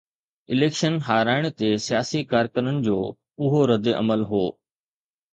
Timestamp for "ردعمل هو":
3.73-4.41